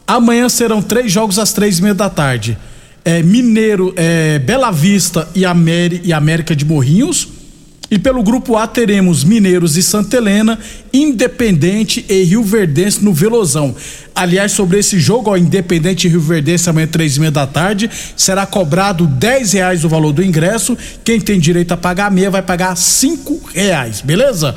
Amanhã 0.06 0.50
serão 0.50 0.82
três 0.82 1.10
jogos 1.10 1.40
às 1.40 1.54
três 1.54 1.80
e 1.80 1.82
meia 1.82 1.96
da 1.96 2.10
tarde. 2.10 2.58
É, 3.06 3.24
Mineiro, 3.24 3.94
é, 3.96 4.38
Bela 4.40 4.72
Vista 4.72 5.30
e, 5.34 5.46
Ameri, 5.46 6.02
e 6.04 6.12
América 6.12 6.54
de 6.54 6.66
Morrinhos. 6.66 7.37
E 7.90 7.98
pelo 7.98 8.22
grupo 8.22 8.58
A 8.58 8.68
teremos 8.68 9.24
Mineiros 9.24 9.78
e 9.78 9.84
Santa 9.84 10.18
Helena, 10.18 10.60
Independente 10.92 12.06
e 12.10 12.24
Rio 12.24 12.44
Verdense 12.44 13.04
no 13.04 13.14
Velozão. 13.14 13.74
Aliás, 14.14 14.52
sobre 14.52 14.80
esse 14.80 15.00
jogo, 15.00 15.30
ó, 15.30 15.38
Independente 15.38 16.06
e 16.06 16.10
Rio 16.10 16.20
Verdense, 16.20 16.70
amanhã 16.70 16.88
três 16.88 17.16
e 17.16 17.20
meia 17.22 17.32
da 17.32 17.48
tarde, 17.48 17.90
será 18.18 18.46
cobrado 18.46 19.08
dez 19.08 19.54
reais 19.54 19.86
o 19.86 19.90
valor 19.90 20.12
do 20.12 20.22
ingresso. 20.22 20.78
Quem 21.02 21.22
tem 21.22 21.40
direito 21.40 21.72
a 21.72 21.78
pagar 21.78 22.12
meia 22.12 22.30
vai 22.30 22.42
pagar 22.42 22.76
cinco 22.76 23.40
reais, 23.54 24.02
beleza? 24.02 24.54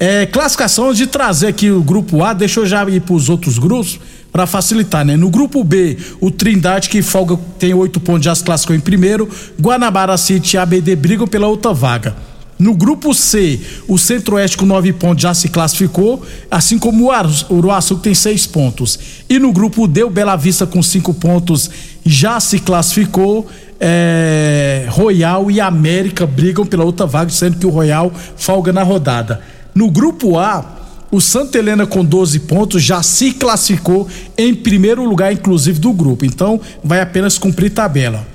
É, 0.00 0.26
classificação 0.26 0.92
de 0.92 1.06
trazer 1.06 1.48
aqui 1.48 1.70
o 1.70 1.82
grupo 1.82 2.24
A, 2.24 2.32
deixa 2.32 2.60
eu 2.60 2.66
já 2.66 2.84
ir 2.88 3.00
para 3.02 3.14
os 3.14 3.28
outros 3.28 3.56
grupos 3.58 4.00
para 4.32 4.46
facilitar, 4.46 5.04
né? 5.04 5.16
No 5.16 5.30
grupo 5.30 5.62
B, 5.62 5.96
o 6.20 6.30
Trindade 6.30 6.88
que 6.88 7.02
folga 7.02 7.38
tem 7.58 7.72
oito 7.72 8.00
pontos 8.00 8.24
já 8.24 8.34
se 8.34 8.42
classificou 8.42 8.74
em 8.74 8.80
primeiro, 8.80 9.28
Guanabara 9.60 10.16
City 10.16 10.56
e 10.56 10.58
ABD 10.58 10.96
brigam 10.96 11.26
pela 11.26 11.46
outra 11.46 11.72
vaga. 11.72 12.16
No 12.58 12.74
grupo 12.74 13.14
C, 13.14 13.60
o 13.86 13.96
Centro-Oeste 13.96 14.56
com 14.56 14.66
nove 14.66 14.92
pontos 14.92 15.22
já 15.22 15.32
se 15.32 15.48
classificou, 15.48 16.24
assim 16.50 16.76
como 16.76 17.10
o 17.10 17.54
Uruaçu 17.54 17.96
que 17.96 18.02
tem 18.02 18.14
seis 18.14 18.46
pontos. 18.46 18.98
E 19.28 19.38
no 19.38 19.52
grupo 19.52 19.86
D, 19.86 20.02
o 20.02 20.10
Bela 20.10 20.34
Vista 20.34 20.66
com 20.66 20.82
cinco 20.82 21.14
pontos 21.14 21.70
já 22.04 22.40
se 22.40 22.58
classificou. 22.58 23.46
É, 23.80 24.86
Royal 24.88 25.48
e 25.52 25.60
América 25.60 26.26
brigam 26.26 26.66
pela 26.66 26.84
outra 26.84 27.06
vaga, 27.06 27.30
sendo 27.30 27.58
que 27.58 27.66
o 27.66 27.70
Royal 27.70 28.12
folga 28.36 28.72
na 28.72 28.82
rodada. 28.82 29.40
No 29.72 29.88
grupo 29.88 30.36
A, 30.36 30.78
o 31.12 31.20
Santa 31.20 31.58
Helena 31.58 31.86
com 31.86 32.04
12 32.04 32.40
pontos 32.40 32.82
já 32.82 33.02
se 33.04 33.32
classificou 33.32 34.08
em 34.36 34.52
primeiro 34.52 35.04
lugar, 35.04 35.32
inclusive, 35.32 35.78
do 35.78 35.92
grupo. 35.92 36.24
Então, 36.24 36.60
vai 36.82 37.00
apenas 37.00 37.38
cumprir 37.38 37.70
tabela. 37.70 38.26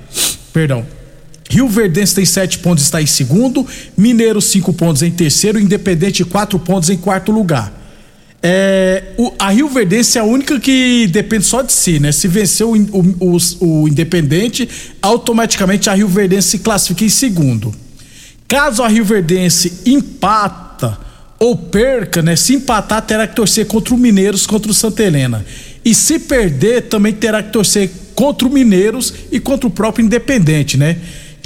Perdão. 0.50 0.86
Rio 1.54 1.68
Verdense 1.68 2.16
tem 2.16 2.24
sete 2.24 2.58
pontos, 2.58 2.82
está 2.82 3.00
em 3.00 3.06
segundo. 3.06 3.64
Mineiro, 3.96 4.40
cinco 4.40 4.72
pontos 4.72 5.02
em 5.02 5.10
terceiro. 5.12 5.60
Independente, 5.60 6.24
quatro 6.24 6.58
pontos 6.58 6.90
em 6.90 6.96
quarto 6.96 7.30
lugar. 7.30 7.72
É, 8.42 9.12
o, 9.16 9.32
a 9.38 9.50
Rio 9.50 9.68
Verdense 9.68 10.18
é 10.18 10.20
a 10.20 10.24
única 10.24 10.58
que 10.58 11.06
depende 11.06 11.44
só 11.44 11.62
de 11.62 11.72
si, 11.72 12.00
né? 12.00 12.10
Se 12.10 12.26
vencer 12.26 12.66
o, 12.66 12.74
o, 12.74 13.38
o 13.60 13.88
Independente, 13.88 14.68
automaticamente 15.00 15.88
a 15.88 15.94
Rio 15.94 16.08
Verdense 16.08 16.48
se 16.48 16.58
classifica 16.58 17.04
em 17.04 17.08
segundo. 17.08 17.72
Caso 18.48 18.82
a 18.82 18.88
Rio 18.88 19.04
Verdense 19.04 19.74
empata 19.86 20.98
ou 21.38 21.56
perca, 21.56 22.20
né? 22.20 22.34
Se 22.34 22.54
empatar, 22.54 23.00
terá 23.02 23.28
que 23.28 23.36
torcer 23.36 23.66
contra 23.66 23.94
o 23.94 23.96
Mineiros, 23.96 24.44
contra 24.44 24.72
o 24.72 24.74
Santa 24.74 25.04
Helena. 25.04 25.46
E 25.84 25.94
se 25.94 26.18
perder, 26.18 26.88
também 26.88 27.12
terá 27.12 27.44
que 27.44 27.52
torcer 27.52 27.90
contra 28.16 28.48
o 28.48 28.50
Mineiros 28.50 29.14
e 29.30 29.38
contra 29.38 29.68
o 29.68 29.70
próprio 29.70 30.04
Independente, 30.04 30.76
né? 30.76 30.96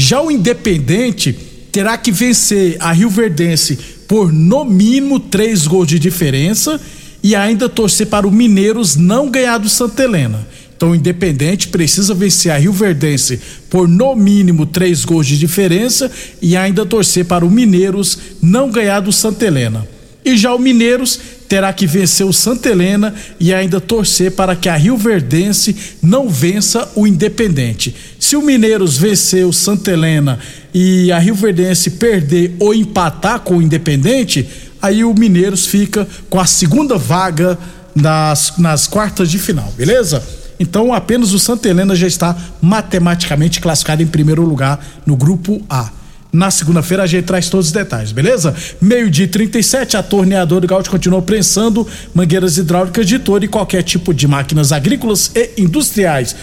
Já 0.00 0.22
o 0.22 0.30
Independente 0.30 1.32
terá 1.72 1.98
que 1.98 2.12
vencer 2.12 2.76
a 2.78 2.92
Rio 2.92 3.10
Verdense 3.10 3.76
por 4.06 4.32
no 4.32 4.64
mínimo 4.64 5.18
três 5.18 5.66
gols 5.66 5.88
de 5.88 5.98
diferença 5.98 6.80
e 7.20 7.34
ainda 7.34 7.68
torcer 7.68 8.06
para 8.06 8.26
o 8.26 8.30
Mineiros 8.30 8.94
não 8.94 9.28
ganhar 9.28 9.58
do 9.58 9.68
Santa 9.68 10.04
Helena. 10.04 10.46
Então 10.76 10.92
o 10.92 10.94
Independente 10.94 11.66
precisa 11.66 12.14
vencer 12.14 12.52
a 12.52 12.56
Rio 12.56 12.72
Verdense 12.72 13.40
por 13.68 13.88
no 13.88 14.14
mínimo 14.14 14.64
três 14.64 15.04
gols 15.04 15.26
de 15.26 15.36
diferença 15.36 16.08
e 16.40 16.56
ainda 16.56 16.86
torcer 16.86 17.24
para 17.24 17.44
o 17.44 17.50
Mineiros 17.50 18.16
não 18.40 18.70
ganhar 18.70 19.00
do 19.00 19.12
Santa 19.12 19.46
Helena. 19.46 19.86
E 20.24 20.36
já 20.36 20.54
o 20.54 20.60
Mineiros 20.60 21.18
terá 21.48 21.72
que 21.72 21.86
vencer 21.86 22.26
o 22.26 22.32
Santa 22.32 22.68
Helena 22.68 23.14
e 23.40 23.54
ainda 23.54 23.80
torcer 23.80 24.32
para 24.32 24.54
que 24.54 24.68
a 24.68 24.76
Rio 24.76 24.96
Verdense 24.96 25.74
não 26.02 26.28
vença 26.28 26.88
o 26.94 27.06
Independente. 27.06 27.96
Se 28.20 28.36
o 28.36 28.42
Mineiros 28.42 28.98
vencer 28.98 29.46
o 29.46 29.52
Santa 29.52 29.90
Helena 29.90 30.38
e 30.74 31.10
a 31.10 31.18
Rio 31.18 31.34
Verdense 31.34 31.92
perder 31.92 32.54
ou 32.60 32.74
empatar 32.74 33.40
com 33.40 33.56
o 33.56 33.62
Independente, 33.62 34.46
aí 34.82 35.02
o 35.02 35.14
Mineiros 35.14 35.66
fica 35.66 36.06
com 36.28 36.38
a 36.38 36.46
segunda 36.46 36.98
vaga 36.98 37.58
nas, 37.94 38.54
nas 38.58 38.86
quartas 38.86 39.30
de 39.30 39.38
final, 39.38 39.72
beleza? 39.76 40.22
Então 40.60 40.92
apenas 40.92 41.32
o 41.32 41.38
Santa 41.38 41.68
Helena 41.68 41.94
já 41.94 42.06
está 42.06 42.36
matematicamente 42.60 43.60
classificado 43.60 44.02
em 44.02 44.06
primeiro 44.06 44.42
lugar 44.42 44.84
no 45.06 45.16
grupo 45.16 45.62
A. 45.68 45.97
Na 46.32 46.50
segunda-feira 46.50 47.02
a 47.04 47.06
gente 47.06 47.24
traz 47.24 47.48
todos 47.48 47.68
os 47.68 47.72
detalhes, 47.72 48.12
beleza? 48.12 48.54
Meio-dia 48.80 49.26
37, 49.26 49.96
a 49.96 50.02
torneadora 50.02 50.66
Gaúcho 50.66 50.90
continua 50.90 51.22
prensando 51.22 51.86
mangueiras 52.14 52.58
hidráulicas 52.58 53.06
de 53.06 53.18
todo 53.18 53.42
e 53.44 53.48
qualquer 53.48 53.82
tipo 53.82 54.12
de 54.12 54.28
máquinas 54.28 54.70
agrícolas 54.70 55.30
e 55.34 55.52
industriais. 55.56 56.36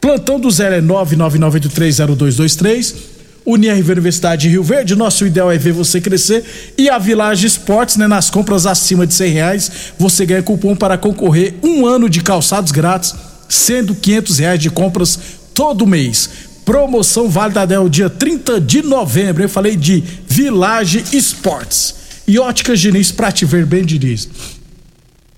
Plantão 0.00 0.38
do 0.38 0.50
zero 0.50 0.74
é 0.74 0.82
999830223. 0.82 3.14
Unirv 3.46 3.90
Universidade 3.90 4.42
de 4.42 4.50
Rio 4.50 4.62
Verde, 4.62 4.94
nosso 4.94 5.26
ideal 5.26 5.50
é 5.52 5.58
ver 5.58 5.72
você 5.72 6.00
crescer. 6.00 6.72
E 6.76 6.90
a 6.90 6.98
Village 6.98 7.46
Esportes, 7.46 7.96
né? 7.96 8.06
Nas 8.06 8.28
compras 8.30 8.66
acima 8.66 9.06
de 9.06 9.14
cem 9.14 9.32
reais, 9.32 9.70
você 9.98 10.26
ganha 10.26 10.42
cupom 10.42 10.76
para 10.76 10.98
concorrer 10.98 11.54
um 11.62 11.86
ano 11.86 12.08
de 12.08 12.22
calçados 12.22 12.72
grátis 12.72 13.14
sendo 13.48 13.94
500 13.94 14.38
reais 14.38 14.60
de 14.60 14.70
compras 14.70 15.18
todo 15.54 15.86
mês. 15.86 16.28
Promoção 16.64 17.28
válida 17.28 17.62
até 17.62 17.78
o 17.78 17.88
dia 17.88 18.08
30 18.08 18.60
de 18.60 18.82
novembro. 18.82 19.42
Eu 19.42 19.48
falei 19.48 19.76
de 19.76 20.02
Village 20.26 21.04
Esportes. 21.12 21.94
E 22.26 22.38
Óticas 22.38 22.80
Diniz 22.80 23.14
ver 23.42 23.66
bem, 23.66 23.84
Diniz. 23.84 24.28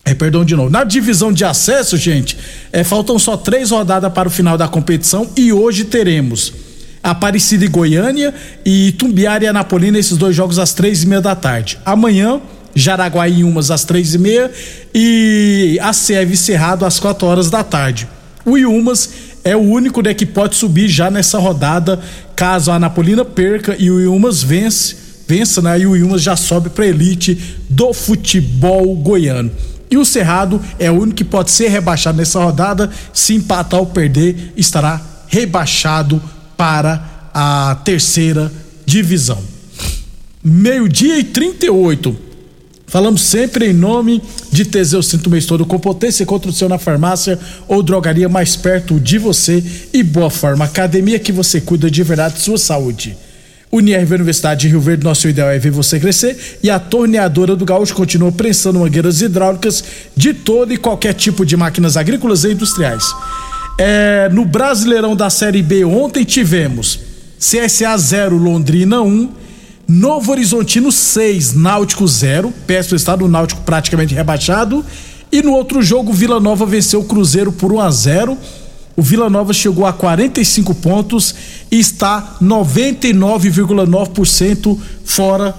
É, 0.05 0.15
perdão 0.15 0.45
de 0.45 0.55
novo. 0.55 0.71
Na 0.71 0.85
divisão 0.85 1.33
de 1.33 1.45
acesso, 1.45 1.97
gente, 1.97 2.39
é, 2.73 2.85
faltam 2.85 3.19
só 3.19 3.37
três 3.37 3.71
rodadas 3.71 4.12
para 4.12 4.29
o 4.29 4.31
final 4.31 4.57
da 4.57 4.69
competição 4.69 5.29
e 5.37 5.53
hoje 5.53 5.85
teremos 5.85 6.53
Aparecida 7.03 7.65
e 7.65 7.69
Goiânia 7.69 8.33
e 8.65 8.93
Tumbiara 8.93 9.45
e 9.45 9.47
Anapolina, 9.49 9.99
esses 9.99 10.17
dois 10.17 10.35
jogos 10.35 10.59
às 10.59 10.75
três 10.75 11.03
e 11.03 11.09
meia 11.09 11.21
da 11.21 11.35
tarde. 11.35 11.79
Amanhã, 11.85 12.41
Jaraguai 12.75 13.33
e 13.33 13.45
Umas 13.45 13.71
às 13.71 13.85
três 13.85 14.15
e 14.15 14.19
meia 14.19 14.51
e 14.95 15.79
a 15.83 15.93
Serve 15.93 16.37
Cerrado 16.37 16.85
às 16.85 17.01
quatro 17.01 17.27
horas 17.27 17.49
da 17.51 17.65
tarde. 17.65 18.09
O 18.45 18.57
Iumas 18.57 19.11
é 19.46 19.54
o 19.54 19.61
único 19.61 20.02
né, 20.02 20.12
que 20.12 20.26
pode 20.26 20.56
subir 20.56 20.88
já 20.88 21.09
nessa 21.09 21.38
rodada, 21.38 22.00
caso 22.35 22.72
a 22.72 22.74
Anapolina 22.74 23.24
perca 23.24 23.76
e 23.78 23.88
o 23.92 24.00
Iumas 24.00 24.42
vence, 24.42 24.96
vença, 25.28 25.62
né? 25.62 25.78
E 25.78 25.87
o 25.87 25.94
Iumas 25.94 26.20
já 26.20 26.35
sobe 26.35 26.68
para 26.68 26.85
elite 26.85 27.56
do 27.70 27.92
futebol 27.92 28.96
goiano. 28.96 29.48
E 29.88 29.96
o 29.96 30.04
Cerrado 30.04 30.61
é 30.80 30.90
o 30.90 30.94
único 30.94 31.18
que 31.18 31.24
pode 31.24 31.52
ser 31.52 31.68
rebaixado 31.68 32.18
nessa 32.18 32.42
rodada. 32.42 32.90
Se 33.12 33.35
empatar 33.35 33.78
ou 33.78 33.87
perder, 33.87 34.52
estará 34.56 35.00
rebaixado 35.28 36.20
para 36.56 37.30
a 37.32 37.76
terceira 37.85 38.52
divisão. 38.85 39.38
Meio-dia 40.42 41.20
e 41.20 41.24
38. 41.24 42.26
Falamos 42.96 43.20
sempre 43.20 43.68
em 43.68 43.72
nome 43.74 44.22
de 44.50 44.64
Teseus 44.64 45.09
30 45.09 45.28
mês 45.28 45.44
todo 45.44 45.66
com 45.66 45.78
potência 45.78 46.24
contra 46.24 46.48
o 46.48 46.52
seu 46.54 46.66
na 46.66 46.78
farmácia 46.78 47.38
ou 47.68 47.82
drogaria 47.82 48.26
mais 48.26 48.56
perto 48.56 48.98
de 48.98 49.18
você 49.18 49.62
e 49.92 50.02
Boa 50.02 50.30
Forma 50.30 50.64
Academia 50.64 51.18
que 51.18 51.30
você 51.30 51.61
cuida 51.61 51.90
de 51.90 52.02
verdade 52.02 52.37
de 52.37 52.40
sua 52.40 52.56
saúde. 52.56 53.14
Unirv 53.70 54.14
Universidade 54.14 54.62
de 54.62 54.68
Rio 54.68 54.80
Verde, 54.80 55.04
nosso 55.04 55.28
ideal 55.28 55.50
é 55.50 55.59
ver 55.59 55.72
você 55.72 56.00
crescer 56.00 56.59
e 56.62 56.70
a 56.70 56.78
torneadora 56.78 57.54
do 57.54 57.66
Gaúcho 57.66 57.94
continua 57.94 58.32
prensando 58.32 58.78
mangueiras 58.78 59.20
hidráulicas 59.20 59.85
de 60.16 60.32
todo 60.32 60.72
e 60.72 60.78
qualquer 60.78 61.12
tipo 61.12 61.44
de 61.44 61.54
máquinas 61.54 61.98
agrícolas 61.98 62.44
e 62.44 62.52
industriais. 62.52 63.04
É, 63.78 64.30
no 64.32 64.46
Brasileirão 64.46 65.14
da 65.14 65.28
Série 65.28 65.61
B 65.61 65.85
ontem 65.85 66.24
tivemos 66.24 66.98
CSA 67.38 67.94
0, 67.98 68.38
Londrina 68.38 69.02
1, 69.02 69.30
Novo 69.88 70.33
Horizontino 70.33 70.90
6, 70.90 71.55
Náutico 71.55 72.07
0, 72.07 72.53
péssimo 72.66 72.96
estado, 72.96 73.25
o 73.25 73.29
Náutico 73.29 73.62
praticamente 73.62 74.14
rebaixado. 74.14 74.85
E 75.31 75.42
no 75.42 75.53
outro 75.53 75.83
jogo, 75.83 76.12
Vila 76.12 76.40
Nova 76.40 76.66
venceu 76.66 77.01
o 77.01 77.05
Cruzeiro 77.05 77.53
por 77.53 77.72
1 77.72 77.81
a 77.81 77.90
0 77.90 78.38
o 78.96 79.03
Vila 79.03 79.29
Nova 79.29 79.53
chegou 79.53 79.85
a 79.85 79.92
45 79.92 80.75
pontos 80.77 81.35
e 81.70 81.79
está 81.79 82.37
99,9% 82.42 84.79
fora 85.05 85.55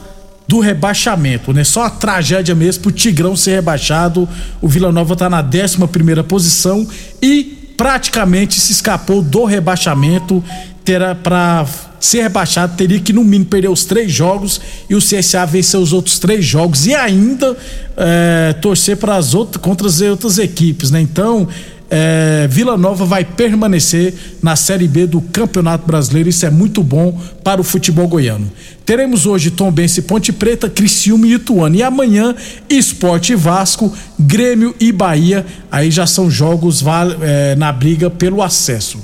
do 0.47 0.59
rebaixamento, 0.59 1.53
né? 1.53 1.63
Só 1.63 1.83
a 1.83 1.89
tragédia 1.89 2.53
mesmo 2.55 2.83
pro 2.83 2.91
Tigrão 2.91 3.35
ser 3.35 3.55
rebaixado. 3.55 4.29
O 4.59 4.67
Vila 4.67 4.91
Nova 4.91 5.13
está 5.13 5.29
na 5.29 5.43
11 5.43 5.87
primeira 5.89 6.23
posição 6.23 6.87
e 7.21 7.73
praticamente 7.77 8.59
se 8.59 8.71
escapou 8.71 9.21
do 9.21 9.45
rebaixamento. 9.45 10.43
Terá 10.83 11.13
para 11.13 11.67
ser 11.99 12.21
rebaixado 12.21 12.75
teria 12.75 12.99
que 12.99 13.13
no 13.13 13.23
mínimo 13.23 13.45
perder 13.45 13.69
os 13.69 13.85
três 13.85 14.11
jogos 14.11 14.61
e 14.89 14.95
o 14.95 14.99
CSA 14.99 15.45
vencer 15.45 15.79
os 15.79 15.93
outros 15.93 16.19
três 16.19 16.45
jogos 16.45 16.85
e 16.85 16.95
ainda 16.95 17.57
é, 17.95 18.53
torcer 18.61 18.97
para 18.97 19.15
as 19.15 19.33
outras 19.33 19.61
contra 19.61 19.87
as 19.87 20.01
outras 20.01 20.37
equipes, 20.37 20.91
né? 20.91 21.01
Então 21.01 21.47
é, 21.89 22.47
Vila 22.49 22.77
Nova 22.77 23.05
vai 23.05 23.23
permanecer 23.23 24.13
na 24.41 24.55
Série 24.55 24.87
B 24.87 25.07
do 25.07 25.21
Campeonato 25.21 25.87
Brasileiro. 25.87 26.29
Isso 26.29 26.45
é 26.45 26.49
muito 26.49 26.83
bom 26.83 27.17
para 27.43 27.61
o 27.61 27.63
futebol 27.63 28.07
goiano. 28.07 28.51
Teremos 28.85 29.25
hoje 29.25 29.51
Tombense, 29.51 30.01
Ponte 30.01 30.33
Preta, 30.33 30.69
Criciúma 30.69 31.27
e 31.27 31.33
Ituano. 31.33 31.75
E 31.75 31.83
amanhã, 31.83 32.35
Esporte 32.69 33.35
Vasco, 33.35 33.93
Grêmio 34.19 34.75
e 34.79 34.91
Bahia. 34.91 35.45
Aí 35.71 35.89
já 35.89 36.05
são 36.05 36.29
jogos 36.29 36.83
é, 37.21 37.55
na 37.55 37.71
briga 37.71 38.09
pelo 38.09 38.41
acesso. 38.41 38.99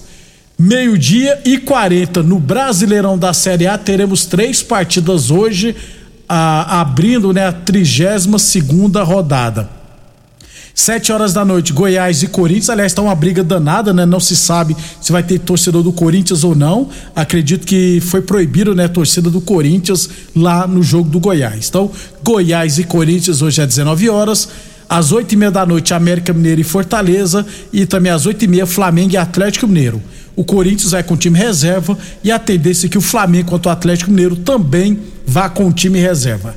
Meio-dia 0.65 1.41
e 1.43 1.57
40 1.57 2.23
no 2.23 2.39
Brasileirão 2.39 3.17
da 3.17 3.33
Série 3.33 3.67
A. 3.67 3.77
Teremos 3.77 4.25
três 4.25 4.63
partidas 4.63 5.29
hoje, 5.29 5.75
a, 6.27 6.79
abrindo 6.79 7.33
né, 7.33 7.47
a 7.47 7.51
32 7.51 8.41
segunda 8.41 9.03
rodada. 9.03 9.69
Sete 10.73 11.11
horas 11.11 11.33
da 11.33 11.43
noite, 11.43 11.73
Goiás 11.73 12.23
e 12.23 12.27
Corinthians. 12.27 12.69
Aliás, 12.69 12.93
está 12.93 13.01
uma 13.01 13.13
briga 13.13 13.43
danada, 13.43 13.91
né? 13.91 14.05
Não 14.05 14.21
se 14.21 14.37
sabe 14.37 14.73
se 15.01 15.11
vai 15.11 15.21
ter 15.21 15.37
torcedor 15.39 15.83
do 15.83 15.91
Corinthians 15.91 16.45
ou 16.45 16.55
não. 16.55 16.87
Acredito 17.13 17.67
que 17.67 17.99
foi 17.99 18.21
proibido, 18.21 18.73
né? 18.73 18.85
A 18.85 18.89
torcida 18.89 19.29
do 19.29 19.41
Corinthians 19.41 20.09
lá 20.33 20.65
no 20.65 20.81
jogo 20.81 21.09
do 21.09 21.19
Goiás. 21.19 21.67
Então, 21.67 21.91
Goiás 22.23 22.79
e 22.79 22.85
Corinthians 22.85 23.41
hoje 23.41 23.61
às 23.61 23.67
19 23.67 24.09
horas. 24.09 24.47
Às 24.89 25.11
oito 25.11 25.33
e 25.33 25.35
meia 25.35 25.51
da 25.51 25.65
noite, 25.65 25.93
América 25.93 26.31
Mineiro 26.31 26.61
e 26.61 26.63
Fortaleza. 26.63 27.45
E 27.73 27.85
também 27.85 28.13
às 28.13 28.25
oito 28.25 28.45
e 28.45 28.47
meia, 28.47 28.65
Flamengo 28.65 29.13
e 29.13 29.17
Atlético 29.17 29.67
Mineiro. 29.67 30.01
O 30.35 30.43
Corinthians 30.43 30.91
vai 30.91 31.03
com 31.03 31.13
o 31.13 31.17
time 31.17 31.37
reserva 31.37 31.97
e 32.23 32.31
a 32.31 32.39
tendência 32.39 32.87
é 32.87 32.89
que 32.89 32.97
o 32.97 33.01
Flamengo 33.01 33.49
quanto 33.49 33.67
o 33.67 33.69
Atlético 33.69 34.09
Mineiro 34.09 34.35
também 34.35 34.99
vá 35.25 35.49
com 35.49 35.67
o 35.67 35.73
time 35.73 35.99
reserva. 35.99 36.55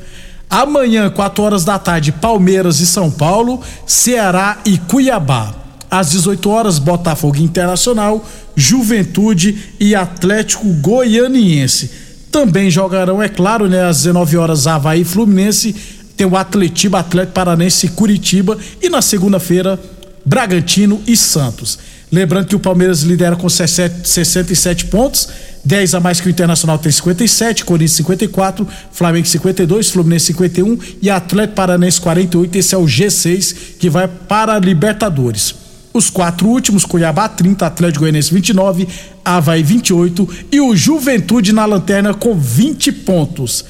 Amanhã, 0.48 1.10
4 1.10 1.42
horas 1.42 1.64
da 1.64 1.78
tarde, 1.78 2.12
Palmeiras 2.12 2.80
e 2.80 2.86
São 2.86 3.10
Paulo, 3.10 3.60
Ceará 3.86 4.58
e 4.64 4.78
Cuiabá. 4.78 5.54
Às 5.90 6.10
18 6.10 6.48
horas, 6.48 6.78
Botafogo 6.78 7.36
Internacional, 7.38 8.24
Juventude 8.54 9.58
e 9.78 9.94
Atlético 9.94 10.64
Goianiense. 10.74 11.90
Também 12.30 12.70
jogarão, 12.70 13.22
é 13.22 13.28
claro, 13.28 13.68
né, 13.68 13.84
às 13.84 13.98
19 13.98 14.36
horas, 14.36 14.66
Havaí 14.66 15.04
Fluminense, 15.04 15.74
tem 16.16 16.26
o 16.26 16.36
Atletiba, 16.36 16.98
Atlético 16.98 17.34
Paranense 17.34 17.86
e 17.86 17.90
Curitiba. 17.90 18.58
E 18.80 18.88
na 18.88 19.02
segunda-feira, 19.02 19.78
Bragantino 20.24 21.00
e 21.06 21.16
Santos. 21.16 21.78
Lembrando 22.11 22.47
que 22.47 22.55
o 22.55 22.61
Palmeiras 22.61 23.03
lidera 23.03 23.35
com 23.35 23.49
67 23.49 24.87
pontos, 24.87 25.29
10 25.64 25.95
a 25.95 26.01
mais 26.01 26.21
que 26.21 26.29
o 26.29 26.31
Internacional 26.31 26.79
tem 26.79 26.92
57, 26.92 27.64
Corinthians 27.64 27.97
54, 27.97 28.66
Flamengo 28.92 29.27
52, 29.27 29.90
Fluminense 29.90 30.27
51 30.27 30.79
e 31.03 31.11
Atlético 31.11 31.57
Paranense 31.57 32.01
48. 32.01 32.57
Esse 32.57 32.75
é 32.75 32.79
o 32.79 32.85
G6 32.85 33.57
que 33.81 33.90
vai 33.90 34.07
para 34.07 34.55
a 34.55 34.59
Libertadores. 34.61 35.55
Os 35.92 36.09
quatro 36.09 36.47
últimos, 36.49 36.85
Cuiabá 36.85 37.29
30, 37.29 37.66
Atlético 37.66 38.01
Goianiense 38.01 38.33
29, 38.33 38.87
Havaí 39.25 39.62
28 39.62 40.29
e 40.53 40.61
o 40.61 40.77
Juventude 40.77 41.53
na 41.53 41.64
lanterna 41.64 42.14
com 42.14 42.38
20 42.38 42.92
pontos. 42.92 43.64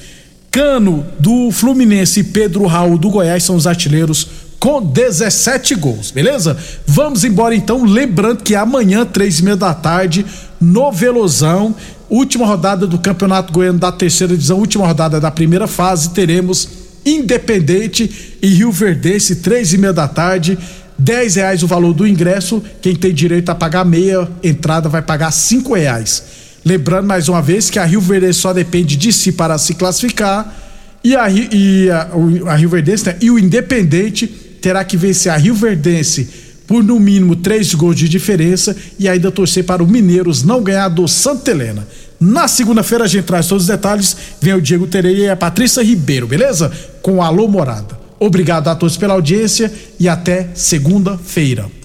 Cano 0.51 1.05
do 1.19 1.51
Fluminense 1.51 2.19
e 2.19 2.23
Pedro 2.23 2.65
Raul 2.65 2.97
do 2.97 3.09
Goiás 3.09 3.43
são 3.43 3.55
os 3.55 3.65
artilheiros 3.65 4.27
com 4.59 4.81
17 4.81 5.75
gols, 5.75 6.11
beleza? 6.11 6.57
Vamos 6.85 7.23
embora 7.23 7.55
então, 7.55 7.85
lembrando 7.85 8.43
que 8.43 8.55
amanhã, 8.55 9.05
três 9.05 9.39
e 9.39 9.43
meia 9.43 9.55
da 9.55 9.73
tarde, 9.73 10.25
no 10.59 10.91
Velozão, 10.91 11.75
última 12.09 12.45
rodada 12.45 12.87
do 12.87 12.97
Campeonato 12.97 13.53
Goiano 13.53 13.79
da 13.79 13.91
terceira 13.91 14.33
divisão, 14.33 14.57
última 14.57 14.87
rodada 14.87 15.19
da 15.19 15.29
primeira 15.29 15.67
fase, 15.67 16.09
teremos 16.09 16.69
Independente 17.05 18.37
e 18.41 18.47
Rio 18.47 18.71
Verdense, 18.71 19.37
três 19.37 19.73
e 19.73 19.77
meia 19.77 19.93
da 19.93 20.07
tarde, 20.07 20.57
dez 20.97 21.35
reais 21.35 21.63
o 21.63 21.67
valor 21.67 21.93
do 21.93 22.07
ingresso, 22.07 22.61
quem 22.81 22.95
tem 22.95 23.13
direito 23.13 23.49
a 23.49 23.55
pagar 23.55 23.85
meia 23.85 24.27
entrada 24.43 24.89
vai 24.89 25.01
pagar 25.01 25.31
cinco 25.31 25.75
reais. 25.75 26.23
Lembrando 26.65 27.07
mais 27.07 27.29
uma 27.29 27.41
vez 27.41 27.69
que 27.69 27.79
a 27.79 27.85
Rio 27.85 28.01
Verde 28.01 28.33
só 28.33 28.51
depende 28.51 28.97
de 28.97 29.13
si 29.13 29.31
para 29.31 29.57
se 29.57 29.75
classificar 29.75 30.53
e 31.03 31.15
a, 31.15 31.29
e 31.29 31.89
a, 31.89 32.09
a 32.51 32.55
Rio 32.55 32.69
Verdense 32.69 33.05
né, 33.05 33.15
e 33.21 33.31
o 33.31 33.39
Independente 33.39 34.46
terá 34.61 34.83
que 34.83 34.97
vencer 34.97 35.31
a 35.31 35.37
Rio 35.37 35.55
Verdense 35.55 36.27
por 36.67 36.83
no 36.83 36.99
mínimo 36.99 37.35
três 37.35 37.73
gols 37.73 37.95
de 37.95 38.09
diferença 38.09 38.75
e 38.99 39.07
ainda 39.07 39.31
torcer 39.31 39.63
para 39.63 39.81
o 39.81 39.87
Mineiros 39.87 40.43
não 40.43 40.61
ganhar 40.61 40.89
do 40.89 41.07
Santa 41.07 41.51
Helena. 41.51 41.87
Na 42.19 42.47
segunda-feira 42.47 43.05
a 43.05 43.07
gente 43.07 43.23
traz 43.23 43.47
todos 43.47 43.63
os 43.63 43.69
detalhes. 43.69 44.17
Vem 44.41 44.53
o 44.53 44.61
Diego 44.61 44.85
Tereia 44.85 45.25
e 45.25 45.29
a 45.29 45.35
Patrícia 45.35 45.83
Ribeiro, 45.83 46.27
beleza? 46.27 46.71
Com 47.01 47.23
Alô 47.23 47.47
Morada. 47.47 47.97
Obrigado 48.19 48.67
a 48.67 48.75
todos 48.75 48.97
pela 48.97 49.13
audiência 49.13 49.71
e 49.99 50.09
até 50.09 50.49
segunda-feira. 50.53 51.76